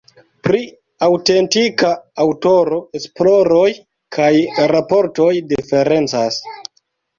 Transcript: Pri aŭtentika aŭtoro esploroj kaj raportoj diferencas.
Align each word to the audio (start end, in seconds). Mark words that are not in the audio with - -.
Pri 0.45 0.59
aŭtentika 1.07 1.91
aŭtoro 2.25 2.79
esploroj 3.01 3.67
kaj 4.19 4.33
raportoj 4.75 5.31
diferencas. 5.55 6.45